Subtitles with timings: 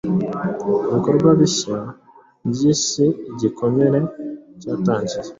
[0.89, 1.79] Ibikorwa bishya
[2.49, 3.99] byisi Igikomere
[4.61, 5.29] cyatangiye